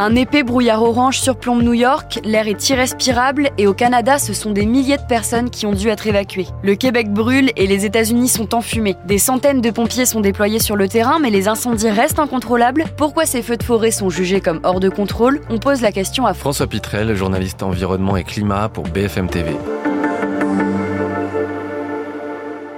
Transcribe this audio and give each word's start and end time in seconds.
Un 0.00 0.14
épais 0.14 0.44
brouillard 0.44 0.84
orange 0.84 1.18
surplombe 1.18 1.60
New 1.60 1.72
York, 1.72 2.20
l'air 2.22 2.46
est 2.46 2.70
irrespirable 2.70 3.50
et 3.58 3.66
au 3.66 3.74
Canada, 3.74 4.18
ce 4.18 4.32
sont 4.32 4.52
des 4.52 4.64
milliers 4.64 4.96
de 4.96 5.02
personnes 5.02 5.50
qui 5.50 5.66
ont 5.66 5.72
dû 5.72 5.88
être 5.88 6.06
évacuées. 6.06 6.46
Le 6.62 6.76
Québec 6.76 7.12
brûle 7.12 7.50
et 7.56 7.66
les 7.66 7.84
États-Unis 7.84 8.28
sont 8.28 8.54
enfumés. 8.54 8.94
Des 9.06 9.18
centaines 9.18 9.60
de 9.60 9.70
pompiers 9.72 10.06
sont 10.06 10.20
déployés 10.20 10.60
sur 10.60 10.76
le 10.76 10.86
terrain, 10.86 11.18
mais 11.18 11.30
les 11.30 11.48
incendies 11.48 11.90
restent 11.90 12.20
incontrôlables. 12.20 12.84
Pourquoi 12.96 13.26
ces 13.26 13.42
feux 13.42 13.56
de 13.56 13.64
forêt 13.64 13.90
sont 13.90 14.08
jugés 14.08 14.40
comme 14.40 14.60
hors 14.62 14.78
de 14.78 14.88
contrôle? 14.88 15.40
On 15.50 15.58
pose 15.58 15.80
la 15.80 15.90
question 15.90 16.26
à 16.26 16.32
François 16.32 16.68
Pitrel, 16.68 17.16
journaliste 17.16 17.64
environnement 17.64 18.16
et 18.16 18.22
climat 18.22 18.68
pour 18.68 18.84
BFM 18.84 19.28
TV. 19.28 19.56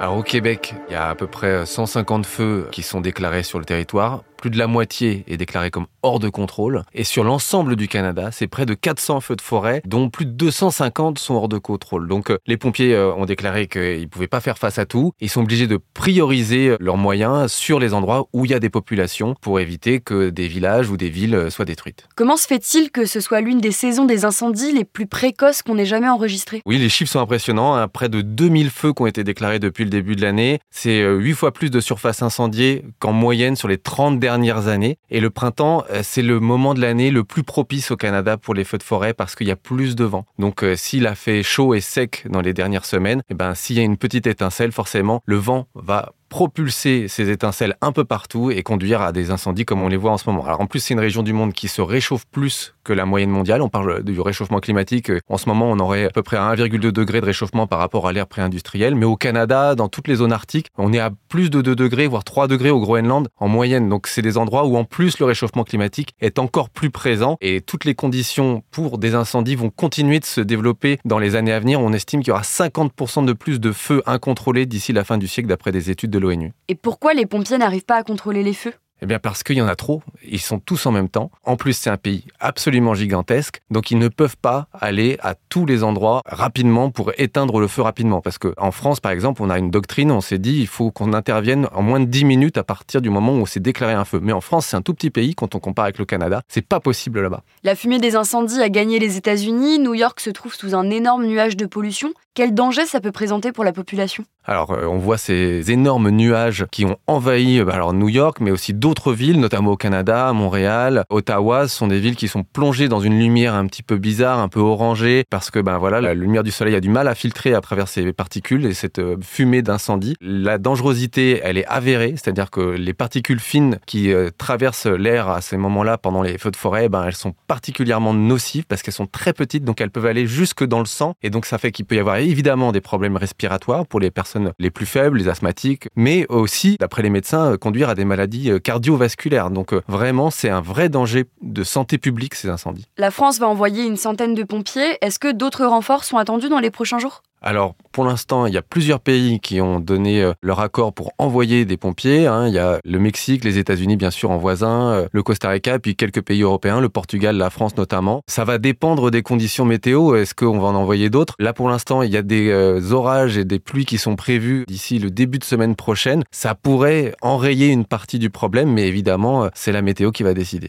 Alors 0.00 0.16
au 0.16 0.22
Québec, 0.22 0.74
il 0.88 0.94
y 0.94 0.96
a 0.96 1.10
à 1.10 1.14
peu 1.14 1.26
près 1.26 1.66
150 1.66 2.24
feux 2.24 2.68
qui 2.72 2.82
sont 2.82 3.02
déclarés 3.02 3.42
sur 3.42 3.58
le 3.58 3.66
territoire 3.66 4.22
plus 4.40 4.50
de 4.50 4.58
la 4.58 4.66
moitié 4.66 5.22
est 5.28 5.36
déclarée 5.36 5.70
comme 5.70 5.86
hors 6.02 6.18
de 6.18 6.30
contrôle. 6.30 6.82
Et 6.94 7.04
sur 7.04 7.24
l'ensemble 7.24 7.76
du 7.76 7.88
Canada, 7.88 8.30
c'est 8.32 8.46
près 8.46 8.64
de 8.64 8.72
400 8.72 9.20
feux 9.20 9.36
de 9.36 9.42
forêt, 9.42 9.82
dont 9.84 10.08
plus 10.08 10.24
de 10.24 10.30
250 10.30 11.18
sont 11.18 11.34
hors 11.34 11.48
de 11.48 11.58
contrôle. 11.58 12.08
Donc 12.08 12.30
euh, 12.30 12.38
les 12.46 12.56
pompiers 12.56 12.94
euh, 12.94 13.14
ont 13.14 13.26
déclaré 13.26 13.66
qu'ils 13.66 14.00
ne 14.00 14.06
pouvaient 14.06 14.28
pas 14.28 14.40
faire 14.40 14.56
face 14.56 14.78
à 14.78 14.86
tout. 14.86 15.12
Ils 15.20 15.28
sont 15.28 15.42
obligés 15.42 15.66
de 15.66 15.78
prioriser 15.92 16.76
leurs 16.80 16.96
moyens 16.96 17.52
sur 17.52 17.78
les 17.78 17.92
endroits 17.92 18.28
où 18.32 18.46
il 18.46 18.50
y 18.50 18.54
a 18.54 18.60
des 18.60 18.70
populations 18.70 19.34
pour 19.42 19.60
éviter 19.60 20.00
que 20.00 20.30
des 20.30 20.48
villages 20.48 20.88
ou 20.88 20.96
des 20.96 21.10
villes 21.10 21.50
soient 21.50 21.66
détruites. 21.66 22.08
Comment 22.16 22.38
se 22.38 22.46
fait-il 22.46 22.90
que 22.90 23.04
ce 23.04 23.20
soit 23.20 23.42
l'une 23.42 23.60
des 23.60 23.72
saisons 23.72 24.06
des 24.06 24.24
incendies 24.24 24.72
les 24.72 24.84
plus 24.84 25.06
précoces 25.06 25.60
qu'on 25.60 25.76
ait 25.76 25.84
jamais 25.84 26.08
enregistrées? 26.08 26.62
Oui, 26.64 26.78
les 26.78 26.88
chiffres 26.88 27.12
sont 27.12 27.20
impressionnants. 27.20 27.74
Hein. 27.74 27.88
Près 27.88 28.08
de 28.08 28.22
2000 28.22 28.70
feux 28.70 28.94
qui 28.94 29.02
ont 29.02 29.06
été 29.06 29.22
déclarés 29.22 29.58
depuis 29.58 29.84
le 29.84 29.90
début 29.90 30.16
de 30.16 30.22
l'année. 30.22 30.60
C'est 30.70 31.02
8 31.02 31.30
euh, 31.30 31.34
fois 31.34 31.52
plus 31.52 31.70
de 31.70 31.80
surface 31.80 32.22
incendiée 32.22 32.84
qu'en 33.00 33.12
moyenne 33.12 33.54
sur 33.54 33.68
les 33.68 33.76
30 33.76 34.18
dernières 34.18 34.29
années. 34.68 34.98
Et 35.10 35.20
le 35.20 35.30
printemps, 35.30 35.84
euh, 35.90 36.00
c'est 36.02 36.22
le 36.22 36.40
moment 36.40 36.74
de 36.74 36.80
l'année 36.80 37.10
le 37.10 37.24
plus 37.24 37.42
propice 37.42 37.90
au 37.90 37.96
Canada 37.96 38.36
pour 38.36 38.54
les 38.54 38.64
feux 38.64 38.78
de 38.78 38.82
forêt 38.82 39.14
parce 39.14 39.34
qu'il 39.34 39.48
y 39.48 39.50
a 39.50 39.56
plus 39.56 39.96
de 39.96 40.04
vent. 40.04 40.26
Donc 40.38 40.62
euh, 40.62 40.76
s'il 40.76 41.06
a 41.06 41.14
fait 41.14 41.42
chaud 41.42 41.74
et 41.74 41.80
sec 41.80 42.24
dans 42.28 42.40
les 42.40 42.52
dernières 42.52 42.84
semaines, 42.84 43.20
et 43.20 43.32
eh 43.32 43.34
ben, 43.34 43.54
s'il 43.54 43.76
y 43.76 43.80
a 43.80 43.82
une 43.82 43.96
petite 43.96 44.26
étincelle, 44.26 44.72
forcément, 44.72 45.22
le 45.26 45.36
vent 45.36 45.66
va 45.74 46.12
propulser 46.30 47.08
ces 47.08 47.28
étincelles 47.28 47.76
un 47.82 47.92
peu 47.92 48.04
partout 48.04 48.50
et 48.50 48.62
conduire 48.62 49.02
à 49.02 49.12
des 49.12 49.30
incendies 49.30 49.66
comme 49.66 49.82
on 49.82 49.88
les 49.88 49.98
voit 49.98 50.12
en 50.12 50.16
ce 50.16 50.30
moment. 50.30 50.46
Alors 50.46 50.60
en 50.60 50.66
plus, 50.66 50.80
c'est 50.80 50.94
une 50.94 51.00
région 51.00 51.22
du 51.22 51.34
monde 51.34 51.52
qui 51.52 51.68
se 51.68 51.82
réchauffe 51.82 52.24
plus 52.30 52.74
que 52.84 52.92
la 52.94 53.04
moyenne 53.04 53.30
mondiale. 53.30 53.60
On 53.60 53.68
parle 53.68 54.02
du 54.02 54.18
réchauffement 54.20 54.60
climatique. 54.60 55.12
En 55.28 55.36
ce 55.36 55.48
moment, 55.48 55.70
on 55.70 55.78
aurait 55.80 56.06
à 56.06 56.10
peu 56.10 56.22
près 56.22 56.38
1,2 56.38 56.78
degré 56.92 57.20
de 57.20 57.26
réchauffement 57.26 57.66
par 57.66 57.80
rapport 57.80 58.08
à 58.08 58.12
l'ère 58.12 58.26
pré-industrielle. 58.26 58.94
Mais 58.94 59.04
au 59.04 59.16
Canada, 59.16 59.74
dans 59.74 59.88
toutes 59.88 60.08
les 60.08 60.16
zones 60.16 60.32
arctiques, 60.32 60.68
on 60.78 60.92
est 60.92 61.00
à 61.00 61.10
plus 61.28 61.50
de 61.50 61.60
2 61.60 61.74
degrés, 61.74 62.06
voire 62.06 62.24
3 62.24 62.46
degrés 62.46 62.70
au 62.70 62.80
Groenland 62.80 63.28
en 63.36 63.48
moyenne. 63.48 63.88
Donc 63.88 64.06
c'est 64.06 64.22
des 64.22 64.38
endroits 64.38 64.66
où 64.66 64.76
en 64.76 64.84
plus 64.84 65.18
le 65.18 65.26
réchauffement 65.26 65.64
climatique 65.64 66.14
est 66.20 66.38
encore 66.38 66.70
plus 66.70 66.90
présent 66.90 67.36
et 67.40 67.60
toutes 67.60 67.84
les 67.84 67.96
conditions 67.96 68.62
pour 68.70 68.98
des 68.98 69.16
incendies 69.16 69.56
vont 69.56 69.70
continuer 69.70 70.20
de 70.20 70.24
se 70.24 70.40
développer 70.40 70.98
dans 71.04 71.18
les 71.18 71.34
années 71.34 71.52
à 71.52 71.58
venir. 71.58 71.80
On 71.80 71.92
estime 71.92 72.20
qu'il 72.20 72.28
y 72.28 72.32
aura 72.32 72.42
50% 72.42 73.24
de 73.24 73.32
plus 73.32 73.58
de 73.58 73.72
feux 73.72 74.02
incontrôlés 74.06 74.66
d'ici 74.66 74.92
la 74.92 75.02
fin 75.02 75.18
du 75.18 75.26
siècle 75.26 75.48
d'après 75.48 75.72
des 75.72 75.90
études 75.90 76.10
de 76.10 76.19
l'ONU. 76.20 76.52
Et 76.68 76.74
pourquoi 76.74 77.14
les 77.14 77.26
pompiers 77.26 77.58
n'arrivent 77.58 77.84
pas 77.84 77.96
à 77.96 78.02
contrôler 78.02 78.42
les 78.42 78.54
feux? 78.54 78.74
Eh 79.02 79.06
bien 79.06 79.18
parce 79.18 79.42
qu'il 79.42 79.56
y 79.56 79.62
en 79.62 79.66
a 79.66 79.76
trop, 79.76 80.02
ils 80.22 80.40
sont 80.40 80.58
tous 80.58 80.84
en 80.84 80.92
même 80.92 81.08
temps. 81.08 81.30
En 81.44 81.56
plus, 81.56 81.72
c'est 81.72 81.88
un 81.88 81.96
pays 81.96 82.26
absolument 82.38 82.94
gigantesque, 82.94 83.62
donc 83.70 83.90
ils 83.90 83.98
ne 83.98 84.08
peuvent 84.08 84.36
pas 84.36 84.66
aller 84.72 85.16
à 85.22 85.34
tous 85.34 85.64
les 85.64 85.82
endroits 85.82 86.20
rapidement 86.26 86.90
pour 86.90 87.12
éteindre 87.16 87.60
le 87.60 87.66
feu 87.66 87.80
rapidement. 87.80 88.20
Parce 88.20 88.36
qu'en 88.36 88.70
France, 88.70 89.00
par 89.00 89.12
exemple, 89.12 89.42
on 89.42 89.48
a 89.48 89.58
une 89.58 89.70
doctrine, 89.70 90.10
on 90.10 90.20
s'est 90.20 90.38
dit 90.38 90.58
il 90.60 90.66
faut 90.66 90.90
qu'on 90.90 91.14
intervienne 91.14 91.66
en 91.72 91.82
moins 91.82 92.00
de 92.00 92.04
10 92.04 92.26
minutes 92.26 92.58
à 92.58 92.64
partir 92.64 93.00
du 93.00 93.08
moment 93.08 93.32
où 93.32 93.38
on 93.38 93.46
s'est 93.46 93.60
déclaré 93.60 93.94
un 93.94 94.04
feu. 94.04 94.20
Mais 94.22 94.32
en 94.32 94.42
France, 94.42 94.66
c'est 94.66 94.76
un 94.76 94.82
tout 94.82 94.92
petit 94.92 95.10
pays 95.10 95.34
quand 95.34 95.54
on 95.54 95.60
compare 95.60 95.84
avec 95.84 95.98
le 95.98 96.04
Canada. 96.04 96.42
C'est 96.48 96.66
pas 96.66 96.80
possible 96.80 97.22
là-bas. 97.22 97.42
La 97.64 97.74
fumée 97.76 98.00
des 98.00 98.16
incendies 98.16 98.60
a 98.60 98.68
gagné 98.68 98.98
les 98.98 99.16
États-Unis. 99.16 99.78
New 99.78 99.94
York 99.94 100.20
se 100.20 100.30
trouve 100.30 100.54
sous 100.54 100.74
un 100.74 100.90
énorme 100.90 101.24
nuage 101.24 101.56
de 101.56 101.64
pollution. 101.64 102.12
Quel 102.34 102.54
danger 102.54 102.84
ça 102.84 103.00
peut 103.00 103.12
présenter 103.12 103.50
pour 103.50 103.64
la 103.64 103.72
population? 103.72 104.24
Alors, 104.50 104.72
euh, 104.72 104.84
on 104.86 104.98
voit 104.98 105.16
ces 105.16 105.70
énormes 105.70 106.10
nuages 106.10 106.66
qui 106.72 106.84
ont 106.84 106.96
envahi 107.06 107.60
euh, 107.60 107.70
alors 107.70 107.92
New 107.92 108.08
York, 108.08 108.38
mais 108.40 108.50
aussi 108.50 108.74
d'autres 108.74 109.12
villes, 109.12 109.38
notamment 109.38 109.70
au 109.70 109.76
Canada, 109.76 110.32
Montréal, 110.32 111.04
Ottawa. 111.08 111.68
Ce 111.68 111.76
sont 111.76 111.86
des 111.86 112.00
villes 112.00 112.16
qui 112.16 112.26
sont 112.26 112.42
plongées 112.42 112.88
dans 112.88 112.98
une 112.98 113.16
lumière 113.16 113.54
un 113.54 113.68
petit 113.68 113.84
peu 113.84 113.96
bizarre, 113.96 114.40
un 114.40 114.48
peu 114.48 114.58
orangée, 114.58 115.22
parce 115.30 115.52
que 115.52 115.60
ben 115.60 115.78
voilà, 115.78 116.00
la 116.00 116.14
lumière 116.14 116.42
du 116.42 116.50
soleil 116.50 116.74
a 116.74 116.80
du 116.80 116.88
mal 116.88 117.06
à 117.06 117.14
filtrer 117.14 117.54
à 117.54 117.60
travers 117.60 117.86
ces 117.86 118.12
particules 118.12 118.66
et 118.66 118.74
cette 118.74 118.98
euh, 118.98 119.16
fumée 119.22 119.62
d'incendie. 119.62 120.16
La 120.20 120.58
dangerosité, 120.58 121.40
elle 121.44 121.56
est 121.56 121.66
avérée, 121.66 122.14
c'est-à-dire 122.16 122.50
que 122.50 122.60
les 122.60 122.92
particules 122.92 123.38
fines 123.38 123.78
qui 123.86 124.12
traversent 124.36 124.86
l'air 124.86 125.28
à 125.28 125.42
ces 125.42 125.58
moments-là 125.58 125.96
pendant 125.96 126.22
les 126.22 126.38
feux 126.38 126.50
de 126.50 126.56
forêt, 126.56 126.88
ben 126.88 127.04
elles 127.06 127.14
sont 127.14 127.34
particulièrement 127.46 128.14
nocives 128.14 128.64
parce 128.66 128.82
qu'elles 128.82 128.94
sont 128.94 129.06
très 129.06 129.32
petites, 129.32 129.62
donc 129.64 129.80
elles 129.80 129.92
peuvent 129.92 130.06
aller 130.06 130.26
jusque 130.26 130.64
dans 130.64 130.80
le 130.80 130.86
sang, 130.86 131.14
et 131.22 131.30
donc 131.30 131.46
ça 131.46 131.58
fait 131.58 131.70
qu'il 131.70 131.84
peut 131.84 131.94
y 131.94 132.00
avoir 132.00 132.16
évidemment 132.16 132.72
des 132.72 132.80
problèmes 132.80 133.16
respiratoires 133.16 133.86
pour 133.86 134.00
les 134.00 134.10
personnes 134.10 134.39
les 134.58 134.70
plus 134.70 134.86
faibles, 134.86 135.18
les 135.18 135.28
asthmatiques, 135.28 135.88
mais 135.96 136.26
aussi, 136.28 136.76
d'après 136.78 137.02
les 137.02 137.10
médecins, 137.10 137.52
euh, 137.52 137.56
conduire 137.56 137.88
à 137.88 137.94
des 137.94 138.04
maladies 138.04 138.50
euh, 138.50 138.58
cardiovasculaires. 138.58 139.50
Donc 139.50 139.72
euh, 139.72 139.82
vraiment, 139.88 140.30
c'est 140.30 140.50
un 140.50 140.60
vrai 140.60 140.88
danger 140.88 141.26
de 141.42 141.64
santé 141.64 141.98
publique, 141.98 142.34
ces 142.34 142.48
incendies. 142.48 142.86
La 142.96 143.10
France 143.10 143.38
va 143.38 143.48
envoyer 143.48 143.84
une 143.84 143.96
centaine 143.96 144.34
de 144.34 144.42
pompiers. 144.42 144.98
Est-ce 145.00 145.18
que 145.18 145.32
d'autres 145.32 145.64
renforts 145.64 146.04
sont 146.04 146.16
attendus 146.16 146.48
dans 146.48 146.60
les 146.60 146.70
prochains 146.70 146.98
jours? 146.98 147.22
Alors, 147.42 147.74
pour 147.92 148.04
l'instant, 148.04 148.44
il 148.44 148.52
y 148.52 148.58
a 148.58 148.62
plusieurs 148.62 149.00
pays 149.00 149.40
qui 149.40 149.62
ont 149.62 149.80
donné 149.80 150.22
euh, 150.22 150.34
leur 150.42 150.60
accord 150.60 150.92
pour 150.92 151.12
envoyer 151.16 151.64
des 151.64 151.78
pompiers. 151.78 152.26
Hein. 152.26 152.46
Il 152.48 152.52
y 152.52 152.58
a 152.58 152.80
le 152.84 152.98
Mexique, 152.98 153.44
les 153.44 153.56
États-Unis, 153.56 153.96
bien 153.96 154.10
sûr, 154.10 154.30
en 154.30 154.36
voisin, 154.36 154.92
euh, 154.92 155.08
le 155.10 155.22
Costa 155.22 155.48
Rica, 155.48 155.78
puis 155.78 155.96
quelques 155.96 156.20
pays 156.20 156.42
européens, 156.42 156.80
le 156.80 156.90
Portugal, 156.90 157.36
la 157.36 157.48
France 157.48 157.76
notamment. 157.78 158.22
Ça 158.26 158.44
va 158.44 158.58
dépendre 158.58 159.10
des 159.10 159.22
conditions 159.22 159.64
météo. 159.64 160.16
Est-ce 160.16 160.34
qu'on 160.34 160.58
va 160.58 160.68
en 160.68 160.74
envoyer 160.74 161.08
d'autres? 161.08 161.34
Là, 161.38 161.54
pour 161.54 161.70
l'instant, 161.70 162.02
il 162.02 162.10
y 162.10 162.16
a 162.18 162.22
des 162.22 162.50
euh, 162.50 162.92
orages 162.92 163.38
et 163.38 163.44
des 163.44 163.58
pluies 163.58 163.86
qui 163.86 163.96
sont 163.96 164.16
prévus 164.16 164.64
d'ici 164.68 164.98
le 164.98 165.10
début 165.10 165.38
de 165.38 165.44
semaine 165.44 165.76
prochaine. 165.76 166.24
Ça 166.30 166.54
pourrait 166.54 167.14
enrayer 167.22 167.68
une 167.68 167.86
partie 167.86 168.18
du 168.18 168.28
problème, 168.28 168.70
mais 168.70 168.86
évidemment, 168.86 169.48
c'est 169.54 169.72
la 169.72 169.80
météo 169.80 170.12
qui 170.12 170.22
va 170.22 170.34
décider. 170.34 170.68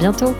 Bientôt 0.00 0.34